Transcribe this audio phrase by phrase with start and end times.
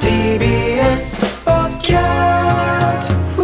[0.00, 3.42] TBS ポッキャスト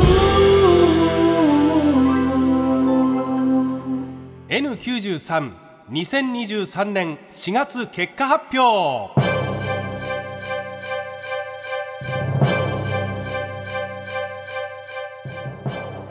[4.51, 5.53] N93
[5.89, 9.19] 2023年4月結果発表。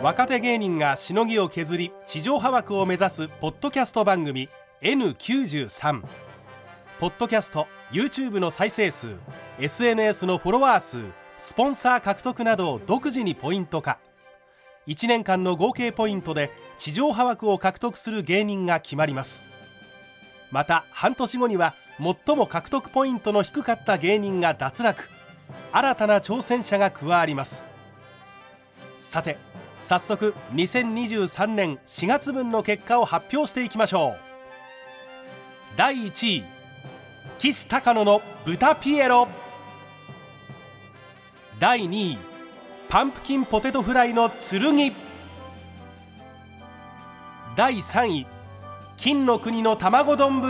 [0.02, 4.49] 若手芸人がしのぎを削り地上波枠を目指すポッドキャスト番組
[4.81, 6.02] N93
[7.02, 9.07] ポッドキャスト YouTube の再生数
[9.59, 11.00] SNS のフォロワー数
[11.36, 13.97] スポンサー獲得などを独自にポイント化。
[14.86, 19.43] 1年間の合計ポイントで地上波枠を獲得する芸人が決まります。
[20.51, 25.09] また半年後には最も獲得ポイントの低かった芸人が脱落。
[25.71, 27.65] 新たな挑戦者が加わります。
[29.00, 29.37] さて
[29.75, 34.16] 早速2023年4月分の結果を発表していきましょう。
[35.75, 36.61] 第1位。
[37.39, 39.28] 岸高野の豚ピエロ。
[41.59, 42.18] 第2位
[42.90, 44.94] パンプキンポテトフライの剣。
[47.56, 48.28] 第3位
[48.98, 50.42] 金の国の卵丼。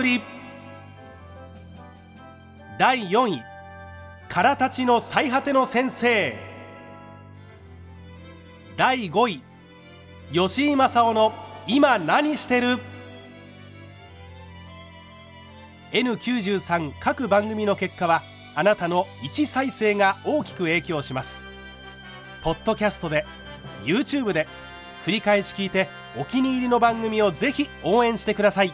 [2.79, 3.43] 第4位
[4.27, 6.35] からたちの最果ての先生。
[8.77, 9.41] 第5位
[10.31, 11.33] 吉井正夫の
[11.67, 12.79] 今何してる？
[15.91, 18.21] N93 各番組の結果は
[18.55, 21.43] あなたの1再生が大きく影響します。
[22.43, 23.25] ポッドキャストで
[23.83, 24.47] YouTube で
[25.05, 28.73] 繰り返し聞いてお気に入りの番組をぜひ応援してください。